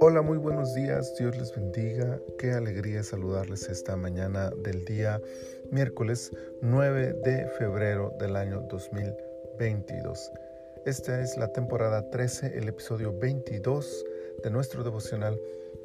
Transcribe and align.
Hola, 0.00 0.22
muy 0.22 0.38
buenos 0.38 0.74
días, 0.74 1.14
Dios 1.16 1.36
les 1.36 1.54
bendiga. 1.54 2.20
Qué 2.38 2.52
alegría 2.52 3.02
saludarles 3.04 3.68
esta 3.68 3.94
mañana 3.96 4.50
del 4.50 4.84
día 4.84 5.20
miércoles 5.70 6.32
9 6.60 7.14
de 7.24 7.46
febrero 7.58 8.12
del 8.18 8.34
año 8.36 8.62
2022. 8.62 10.32
Esta 10.86 11.20
es 11.20 11.36
la 11.36 11.52
temporada 11.52 12.10
13, 12.10 12.58
el 12.58 12.68
episodio 12.68 13.16
22 13.16 14.04
de 14.42 14.50
nuestro 14.50 14.82
devocional 14.82 15.38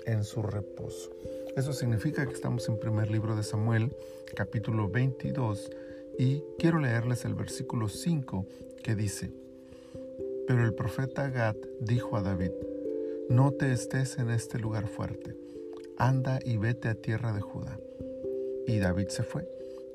en 0.06 0.24
su 0.24 0.42
reposo. 0.42 1.12
Eso 1.56 1.74
significa 1.74 2.26
que 2.26 2.34
estamos 2.34 2.68
en 2.70 2.80
primer 2.80 3.12
libro 3.12 3.36
de 3.36 3.44
Samuel, 3.44 3.96
capítulo 4.36 4.90
22, 4.90 5.70
y 6.18 6.44
quiero 6.58 6.80
leerles 6.80 7.26
el 7.26 7.36
versículo 7.36 7.88
5 7.88 8.48
que 8.84 8.96
dice, 8.96 9.32
Pero 10.48 10.64
el 10.64 10.74
profeta 10.74 11.30
Gad 11.30 11.56
dijo 11.80 12.18
a 12.18 12.22
David, 12.22 12.52
No 13.30 13.52
te 13.52 13.72
estés 13.72 14.18
en 14.18 14.30
este 14.30 14.60
lugar 14.60 14.88
fuerte, 14.88 15.36
anda 15.98 16.40
y 16.44 16.58
vete 16.58 16.90
a 16.90 16.96
tierra 16.96 17.32
de 17.34 17.42
Judá. 17.42 17.80
Y 18.68 18.80
David 18.80 19.08
se 19.10 19.24
fue 19.24 19.48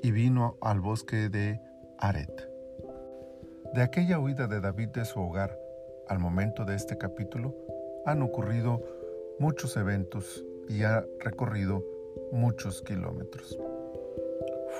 y 0.02 0.10
vino 0.10 0.56
al 0.60 0.80
bosque 0.80 1.28
de 1.28 1.60
Aret. 1.98 2.48
De 3.74 3.82
aquella 3.82 4.18
huida 4.18 4.46
de 4.46 4.60
David 4.60 4.88
de 4.88 5.04
su 5.04 5.20
hogar 5.20 5.58
al 6.08 6.18
momento 6.18 6.64
de 6.64 6.74
este 6.74 6.96
capítulo 6.96 7.54
han 8.06 8.22
ocurrido 8.22 8.82
muchos 9.38 9.76
eventos 9.76 10.44
y 10.68 10.82
ha 10.82 11.04
recorrido 11.20 11.84
muchos 12.32 12.82
kilómetros. 12.82 13.58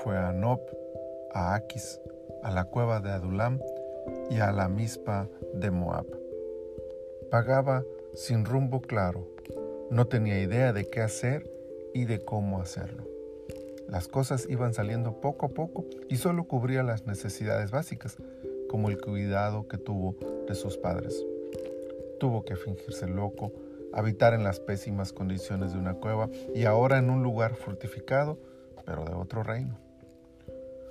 Fue 0.03 0.17
a 0.17 0.31
Nob, 0.31 0.59
a 1.33 1.53
Aquis, 1.53 2.01
a 2.43 2.51
la 2.51 2.65
cueva 2.65 2.99
de 2.99 3.11
Adulam 3.11 3.59
y 4.29 4.39
a 4.39 4.51
la 4.51 4.69
mispa 4.69 5.27
de 5.53 5.71
Moab. 5.71 6.05
Pagaba 7.31 7.83
sin 8.13 8.45
rumbo 8.45 8.81
claro, 8.81 9.27
no 9.89 10.07
tenía 10.07 10.39
idea 10.39 10.73
de 10.73 10.89
qué 10.89 11.01
hacer 11.01 11.49
y 11.93 12.05
de 12.05 12.19
cómo 12.19 12.61
hacerlo. 12.61 13.03
Las 13.87 14.07
cosas 14.07 14.45
iban 14.49 14.73
saliendo 14.73 15.19
poco 15.19 15.47
a 15.47 15.49
poco 15.49 15.85
y 16.07 16.17
solo 16.17 16.43
cubría 16.43 16.83
las 16.83 17.07
necesidades 17.07 17.71
básicas, 17.71 18.17
como 18.69 18.89
el 18.89 19.01
cuidado 19.01 19.67
que 19.67 19.79
tuvo 19.79 20.15
de 20.47 20.53
sus 20.53 20.77
padres. 20.77 21.25
Tuvo 22.19 22.45
que 22.45 22.55
fingirse 22.55 23.07
loco, 23.07 23.51
habitar 23.93 24.35
en 24.35 24.43
las 24.43 24.59
pésimas 24.59 25.11
condiciones 25.11 25.73
de 25.73 25.79
una 25.79 25.95
cueva 25.95 26.29
y 26.53 26.65
ahora 26.65 26.99
en 26.99 27.09
un 27.09 27.23
lugar 27.23 27.55
fortificado, 27.55 28.37
pero 28.85 29.05
de 29.05 29.13
otro 29.13 29.41
reino. 29.41 29.88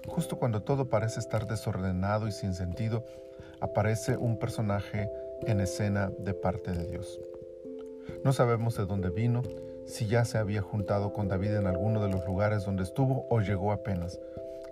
Justo 0.09 0.37
cuando 0.39 0.63
todo 0.63 0.89
parece 0.89 1.21
estar 1.21 1.47
desordenado 1.47 2.27
y 2.27 2.33
sin 2.33 2.55
sentido, 2.55 3.05
aparece 3.61 4.17
un 4.17 4.39
personaje 4.39 5.11
en 5.43 5.61
escena 5.61 6.11
de 6.19 6.35
parte 6.35 6.73
de 6.73 6.87
Dios. 6.87 7.21
No 8.25 8.33
sabemos 8.33 8.77
de 8.77 8.87
dónde 8.87 9.11
vino, 9.11 9.43
si 9.87 10.07
ya 10.07 10.25
se 10.25 10.39
había 10.39 10.61
juntado 10.61 11.13
con 11.13 11.29
David 11.29 11.55
en 11.57 11.67
alguno 11.67 12.03
de 12.03 12.11
los 12.11 12.27
lugares 12.27 12.65
donde 12.65 12.83
estuvo 12.83 13.27
o 13.31 13.41
llegó 13.41 13.73
apenas. 13.73 14.19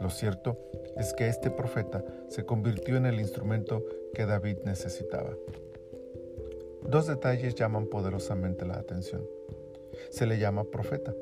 Lo 0.00 0.10
cierto 0.10 0.58
es 0.96 1.14
que 1.14 1.28
este 1.28 1.50
profeta 1.50 2.04
se 2.28 2.44
convirtió 2.44 2.96
en 2.96 3.06
el 3.06 3.20
instrumento 3.20 3.84
que 4.14 4.26
David 4.26 4.58
necesitaba. 4.64 5.30
Dos 6.82 7.06
detalles 7.06 7.54
llaman 7.54 7.86
poderosamente 7.86 8.66
la 8.66 8.74
atención. 8.74 9.22
Se 10.10 10.26
le 10.26 10.38
llama 10.38 10.64
profeta, 10.64 11.14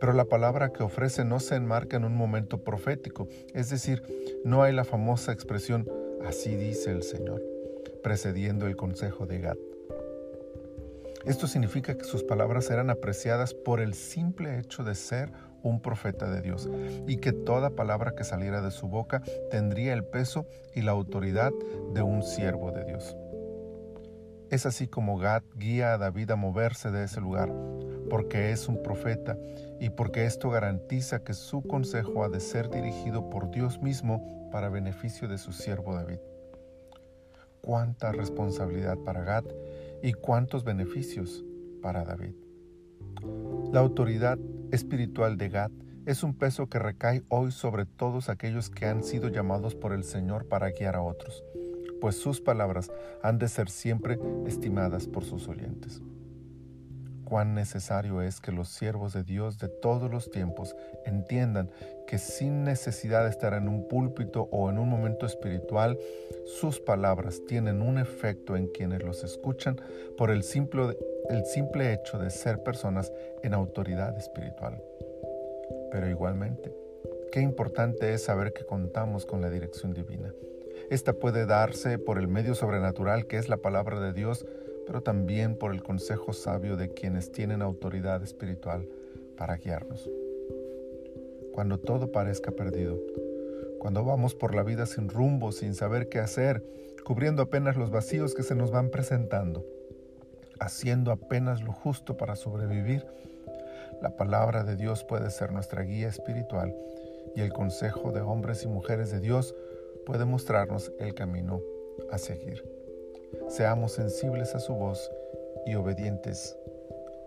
pero 0.00 0.12
la 0.12 0.26
palabra 0.26 0.72
que 0.72 0.82
ofrece 0.82 1.24
no 1.24 1.40
se 1.40 1.56
enmarca 1.56 1.96
en 1.96 2.04
un 2.04 2.16
momento 2.16 2.62
profético, 2.62 3.28
es 3.54 3.70
decir, 3.70 4.02
no 4.44 4.62
hay 4.62 4.72
la 4.72 4.84
famosa 4.84 5.32
expresión 5.32 5.88
así 6.26 6.56
dice 6.56 6.90
el 6.90 7.02
Señor, 7.02 7.42
precediendo 8.02 8.66
el 8.66 8.76
consejo 8.76 9.26
de 9.26 9.40
Gad. 9.40 9.56
Esto 11.24 11.48
significa 11.48 11.96
que 11.96 12.04
sus 12.04 12.22
palabras 12.22 12.70
eran 12.70 12.88
apreciadas 12.88 13.52
por 13.52 13.80
el 13.80 13.94
simple 13.94 14.60
hecho 14.60 14.84
de 14.84 14.94
ser 14.94 15.32
un 15.62 15.80
profeta 15.82 16.30
de 16.30 16.40
Dios 16.40 16.68
y 17.08 17.16
que 17.16 17.32
toda 17.32 17.70
palabra 17.70 18.14
que 18.14 18.22
saliera 18.22 18.62
de 18.62 18.70
su 18.70 18.86
boca 18.86 19.22
tendría 19.50 19.92
el 19.92 20.04
peso 20.04 20.46
y 20.74 20.82
la 20.82 20.92
autoridad 20.92 21.50
de 21.92 22.02
un 22.02 22.22
siervo 22.22 22.70
de 22.70 22.84
Dios. 22.84 23.16
Es 24.50 24.66
así 24.66 24.86
como 24.86 25.18
Gad 25.18 25.42
guía 25.56 25.94
a 25.94 25.98
David 25.98 26.30
a 26.30 26.36
moverse 26.36 26.92
de 26.92 27.02
ese 27.02 27.20
lugar, 27.20 27.52
porque 28.08 28.50
es 28.50 28.68
un 28.68 28.82
profeta 28.82 29.36
y 29.80 29.90
porque 29.90 30.24
esto 30.24 30.50
garantiza 30.50 31.22
que 31.22 31.34
su 31.34 31.62
consejo 31.62 32.24
ha 32.24 32.28
de 32.28 32.40
ser 32.40 32.70
dirigido 32.70 33.28
por 33.30 33.50
Dios 33.50 33.80
mismo 33.82 34.48
para 34.50 34.68
beneficio 34.68 35.28
de 35.28 35.38
su 35.38 35.52
siervo 35.52 35.94
David. 35.94 36.18
Cuánta 37.60 38.12
responsabilidad 38.12 38.96
para 38.98 39.22
Gad 39.22 39.44
y 40.02 40.12
cuántos 40.12 40.64
beneficios 40.64 41.44
para 41.82 42.04
David. 42.04 42.34
La 43.72 43.80
autoridad 43.80 44.38
espiritual 44.70 45.36
de 45.36 45.48
Gad 45.48 45.70
es 46.06 46.22
un 46.22 46.34
peso 46.34 46.68
que 46.68 46.78
recae 46.78 47.24
hoy 47.28 47.50
sobre 47.50 47.84
todos 47.84 48.28
aquellos 48.28 48.70
que 48.70 48.86
han 48.86 49.02
sido 49.02 49.28
llamados 49.28 49.74
por 49.74 49.92
el 49.92 50.04
Señor 50.04 50.46
para 50.46 50.70
guiar 50.70 50.94
a 50.94 51.02
otros, 51.02 51.42
pues 52.00 52.14
sus 52.14 52.40
palabras 52.40 52.92
han 53.22 53.38
de 53.38 53.48
ser 53.48 53.68
siempre 53.68 54.18
estimadas 54.46 55.08
por 55.08 55.24
sus 55.24 55.48
oyentes 55.48 56.00
cuán 57.26 57.54
necesario 57.54 58.22
es 58.22 58.40
que 58.40 58.52
los 58.52 58.68
siervos 58.68 59.12
de 59.12 59.24
Dios 59.24 59.58
de 59.58 59.68
todos 59.68 60.10
los 60.10 60.30
tiempos 60.30 60.74
entiendan 61.04 61.70
que 62.06 62.18
sin 62.18 62.64
necesidad 62.64 63.24
de 63.24 63.30
estar 63.30 63.52
en 63.52 63.68
un 63.68 63.88
púlpito 63.88 64.48
o 64.52 64.70
en 64.70 64.78
un 64.78 64.88
momento 64.88 65.26
espiritual, 65.26 65.98
sus 66.60 66.80
palabras 66.80 67.42
tienen 67.46 67.82
un 67.82 67.98
efecto 67.98 68.56
en 68.56 68.68
quienes 68.68 69.02
los 69.02 69.24
escuchan 69.24 69.78
por 70.16 70.30
el 70.30 70.44
simple, 70.44 70.96
el 71.28 71.44
simple 71.44 71.92
hecho 71.92 72.18
de 72.18 72.30
ser 72.30 72.62
personas 72.62 73.12
en 73.42 73.52
autoridad 73.52 74.16
espiritual. 74.16 74.80
Pero 75.90 76.08
igualmente, 76.08 76.72
qué 77.32 77.40
importante 77.40 78.14
es 78.14 78.24
saber 78.24 78.52
que 78.52 78.64
contamos 78.64 79.26
con 79.26 79.40
la 79.40 79.50
dirección 79.50 79.92
divina. 79.92 80.32
Esta 80.90 81.12
puede 81.12 81.44
darse 81.44 81.98
por 81.98 82.18
el 82.18 82.28
medio 82.28 82.54
sobrenatural 82.54 83.26
que 83.26 83.38
es 83.38 83.48
la 83.48 83.56
palabra 83.56 83.98
de 83.98 84.12
Dios, 84.12 84.46
pero 84.86 85.02
también 85.02 85.56
por 85.56 85.72
el 85.72 85.82
consejo 85.82 86.32
sabio 86.32 86.76
de 86.76 86.94
quienes 86.94 87.32
tienen 87.32 87.62
autoridad 87.62 88.22
espiritual 88.22 88.88
para 89.36 89.56
guiarnos. 89.56 90.08
Cuando 91.52 91.78
todo 91.78 92.12
parezca 92.12 92.52
perdido, 92.52 92.98
cuando 93.78 94.04
vamos 94.04 94.34
por 94.34 94.54
la 94.54 94.62
vida 94.62 94.86
sin 94.86 95.08
rumbo, 95.08 95.52
sin 95.52 95.74
saber 95.74 96.08
qué 96.08 96.18
hacer, 96.18 96.64
cubriendo 97.04 97.42
apenas 97.42 97.76
los 97.76 97.90
vacíos 97.90 98.34
que 98.34 98.42
se 98.42 98.54
nos 98.54 98.70
van 98.70 98.90
presentando, 98.90 99.64
haciendo 100.58 101.12
apenas 101.12 101.62
lo 101.62 101.72
justo 101.72 102.16
para 102.16 102.36
sobrevivir, 102.36 103.06
la 104.02 104.16
palabra 104.16 104.64
de 104.64 104.76
Dios 104.76 105.04
puede 105.04 105.30
ser 105.30 105.52
nuestra 105.52 105.82
guía 105.82 106.08
espiritual 106.08 106.74
y 107.34 107.40
el 107.40 107.52
consejo 107.52 108.12
de 108.12 108.20
hombres 108.20 108.64
y 108.64 108.68
mujeres 108.68 109.10
de 109.10 109.20
Dios 109.20 109.54
puede 110.04 110.24
mostrarnos 110.24 110.92
el 110.98 111.14
camino 111.14 111.60
a 112.10 112.18
seguir. 112.18 112.62
Seamos 113.48 113.92
sensibles 113.92 114.54
a 114.54 114.60
su 114.60 114.74
voz 114.74 115.10
y 115.66 115.74
obedientes 115.74 116.56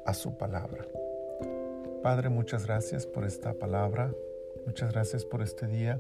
a 0.06 0.14
su 0.14 0.38
palabra. 0.38 0.86
Padre, 2.02 2.30
muchas 2.30 2.66
gracias 2.66 3.06
por 3.06 3.26
esta 3.26 3.54
palabra, 3.54 4.14
muchas 4.66 4.94
gracias 4.94 5.26
por 5.26 5.42
este 5.42 5.68
día, 5.68 6.00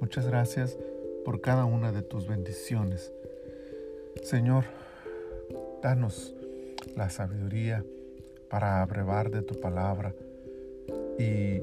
muchas 0.00 0.26
gracias 0.26 0.78
por 1.24 1.40
cada 1.40 1.64
una 1.64 1.92
de 1.92 2.02
tus 2.02 2.26
bendiciones. 2.26 3.12
Señor, 4.22 4.64
danos 5.82 6.34
la 6.96 7.08
sabiduría 7.10 7.84
para 8.50 8.82
abrevar 8.82 9.30
de 9.30 9.42
tu 9.42 9.58
palabra 9.58 10.14
y 11.18 11.62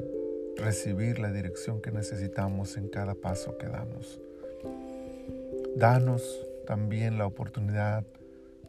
recibir 0.57 1.19
la 1.19 1.31
dirección 1.31 1.81
que 1.81 1.91
necesitamos 1.91 2.77
en 2.77 2.89
cada 2.89 3.13
paso 3.13 3.57
que 3.57 3.67
damos. 3.67 4.19
Danos 5.75 6.48
también 6.69 7.17
la 7.17 7.25
oportunidad 7.25 8.03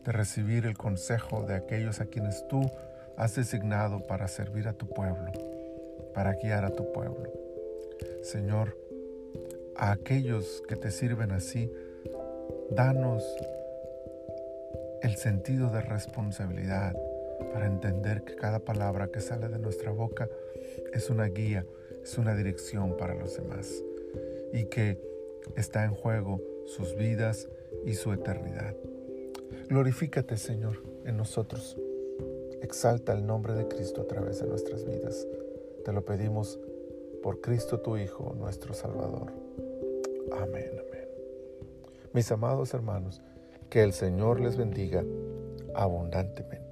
de 0.07 0.13
recibir 0.13 0.65
el 0.65 0.75
consejo 0.75 1.43
de 1.43 1.55
aquellos 1.55 2.01
a 2.01 2.07
quienes 2.07 2.49
tú 2.49 2.63
has 3.19 3.37
designado 3.37 4.07
para 4.07 4.27
servir 4.27 4.69
a 4.69 4.73
tu 4.73 4.89
pueblo, 4.89 5.31
para 6.15 6.33
guiar 6.33 6.65
a 6.65 6.71
tu 6.71 6.91
pueblo. 6.93 7.31
Señor, 8.23 8.75
a 9.77 9.91
aquellos 9.91 10.63
que 10.67 10.77
te 10.77 10.91
sirven 10.91 11.31
así, 11.31 11.71
danos 12.71 13.23
el 15.03 15.17
sentido 15.17 15.69
de 15.69 15.83
responsabilidad 15.83 16.97
para 17.53 17.67
entender 17.67 18.25
que 18.25 18.35
cada 18.35 18.61
palabra 18.61 19.09
que 19.09 19.21
sale 19.21 19.51
de 19.51 19.59
nuestra 19.59 19.91
boca 19.91 20.27
es 20.95 21.11
una 21.11 21.27
guía, 21.27 21.67
es 22.03 22.17
una 22.17 22.35
dirección 22.35 22.97
para 22.97 23.13
los 23.13 23.37
demás 23.37 23.71
y 24.55 24.65
que 24.71 24.99
está 25.55 25.85
en 25.85 25.93
juego 25.93 26.41
sus 26.65 26.97
vidas 26.97 27.47
y 27.85 27.95
su 27.95 28.13
eternidad. 28.13 28.75
Glorifícate, 29.69 30.37
Señor, 30.37 30.83
en 31.05 31.17
nosotros. 31.17 31.77
Exalta 32.63 33.13
el 33.13 33.27
nombre 33.27 33.55
de 33.55 33.69
Cristo 33.69 34.03
a 34.03 34.07
través 34.07 34.41
de 34.41 34.49
nuestras 34.49 34.85
vidas. 34.85 35.27
Te 35.85 35.93
lo 35.93 36.05
pedimos 36.05 36.59
por 37.23 37.41
Cristo 37.41 37.81
tu 37.81 37.97
Hijo, 37.97 38.35
nuestro 38.39 38.75
Salvador. 38.75 39.33
Amén, 40.33 40.71
amén. 40.73 41.09
Mis 42.13 42.31
amados 42.33 42.75
hermanos, 42.75 43.23
Que 43.69 43.83
el 43.85 43.93
Señor 43.93 44.41
les 44.41 44.57
bendiga 44.57 45.05
abundantemente. 45.75 46.70